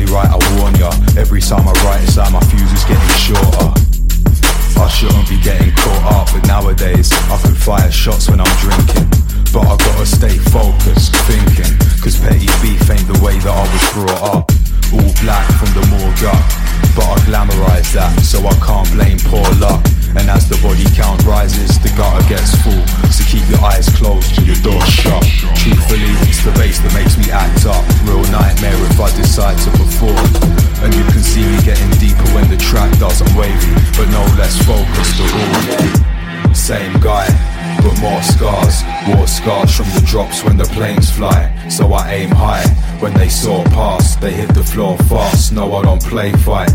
only 0.00 0.12
right 0.12 0.28
I 0.28 0.58
warn 0.58 0.74
ya. 0.76 0.90
Every 1.16 1.40
time 1.40 1.66
I 1.66 1.72
write, 1.84 2.02
it's 2.02 2.16
like 2.16 2.32
my 2.32 2.40
fuse 2.40 2.72
is 2.72 2.84
getting 2.84 3.16
shorter. 3.18 3.72
I 4.80 4.88
shouldn't 4.88 5.28
be 5.28 5.40
getting 5.40 5.74
caught 5.74 6.12
up, 6.12 6.28
but 6.32 6.46
nowadays 6.46 7.12
I 7.12 7.36
can 7.42 7.54
fire 7.54 7.90
shots 7.90 8.28
when 8.28 8.40
I'm 8.40 8.56
drinking. 8.58 9.08
But 9.52 9.66
I 9.66 9.76
gotta 9.76 10.06
stay 10.06 10.36
focused, 10.38 11.14
thinking, 11.26 11.76
cause 12.00 12.18
petty 12.18 12.46
beef 12.62 12.88
ain't 12.90 13.06
the 13.08 13.20
way 13.24 13.38
that 13.40 13.52
I 13.52 13.64
was 13.72 13.92
brought 13.92 14.22
up. 14.36 14.69
All 14.92 15.12
black 15.22 15.46
from 15.58 15.70
the 15.70 15.86
morgue 15.86 16.24
up, 16.26 16.42
but 16.98 17.06
I 17.06 17.16
glamorize 17.22 17.94
that, 17.94 18.10
so 18.26 18.42
I 18.42 18.54
can't 18.58 18.90
blame 18.90 19.18
poor 19.30 19.46
luck. 19.62 19.86
And 20.18 20.26
as 20.26 20.50
the 20.50 20.58
body 20.58 20.82
count 20.98 21.22
rises, 21.22 21.78
the 21.78 21.94
gutter 21.94 22.26
gets 22.26 22.58
full. 22.66 22.82
So 23.14 23.22
keep 23.30 23.46
your 23.46 23.62
eyes 23.62 23.86
closed 23.94 24.26
and 24.38 24.46
your 24.50 24.58
door 24.58 24.82
shut. 24.90 25.22
Truthfully, 25.54 26.10
it's 26.26 26.42
the 26.42 26.50
bass 26.58 26.82
that 26.82 26.90
makes 26.90 27.14
me 27.14 27.30
act 27.30 27.62
up. 27.70 27.78
Real 28.02 28.26
nightmare 28.34 28.74
if 28.90 28.98
I 28.98 29.06
decide 29.14 29.54
to 29.62 29.70
perform. 29.78 30.18
And 30.82 30.90
you 30.90 31.06
can 31.14 31.22
see 31.22 31.46
me 31.46 31.62
getting 31.62 31.90
deeper 32.02 32.26
when 32.34 32.50
the 32.50 32.58
track 32.58 32.90
doesn't 32.98 33.30
wavy, 33.38 33.70
but 33.94 34.10
no 34.10 34.26
less 34.34 34.58
focused 34.66 35.22
at 35.22 35.30
all. 35.30 36.50
Same 36.50 36.98
guy, 36.98 37.30
but 37.82 38.00
more 38.00 38.22
scars. 38.22 38.82
War 39.08 39.26
scars 39.26 39.76
from 39.76 39.86
the 39.94 40.02
drops 40.06 40.44
when 40.44 40.56
the 40.56 40.64
planes 40.64 41.10
fly. 41.10 41.50
So 41.68 41.92
I 41.92 42.12
aim 42.12 42.30
high. 42.30 42.66
When 43.00 43.14
they 43.14 43.28
saw 43.28 43.64
past, 43.64 44.20
they 44.20 44.32
hit 44.32 44.54
the 44.54 44.64
floor 44.64 44.96
fast. 45.10 45.52
No, 45.52 45.74
I 45.74 45.82
don't 45.82 46.02
play 46.02 46.32
fight. 46.32 46.70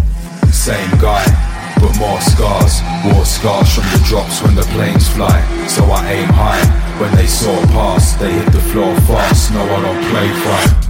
Same 0.52 0.92
guy, 1.00 1.24
but 1.80 1.98
more 1.98 2.22
scars. 2.22 2.82
War 3.06 3.26
scars 3.26 3.74
from 3.76 3.84
the 3.94 4.04
drops 4.06 4.42
when 4.42 4.56
the 4.56 4.68
planes 4.74 5.08
fly. 5.10 5.38
So 5.68 5.84
I 5.86 6.12
aim 6.12 6.30
high. 6.30 6.66
When 7.00 7.14
they 7.16 7.28
saw 7.28 7.56
past, 7.68 8.20
they 8.20 8.32
hit 8.32 8.52
the 8.52 8.62
floor 8.72 8.96
fast. 9.02 9.54
No, 9.54 9.62
I 9.62 9.82
don't 9.82 10.04
play 10.12 10.30
fight. 10.44 10.85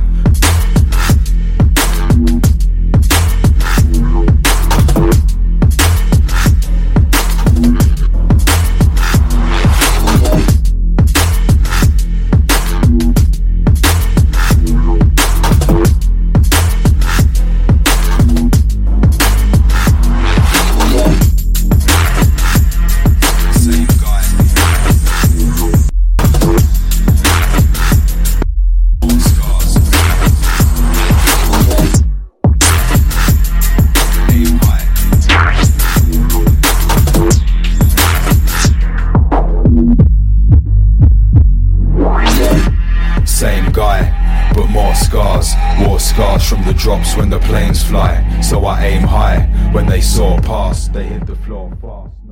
They 50.95 51.03
hit 51.03 51.25
the 51.27 51.35
floor 51.35 51.69
fast. 51.81 52.24